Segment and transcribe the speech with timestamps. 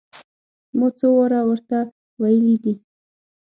[0.77, 1.79] ما څو واره ور ته
[2.21, 2.73] ويلي دي.